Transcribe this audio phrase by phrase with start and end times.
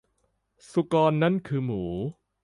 [0.71, 1.83] สุกรนั้นคือหมู